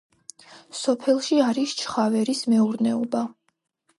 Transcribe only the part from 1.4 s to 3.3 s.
არის ჩხავერის მეურნეობა.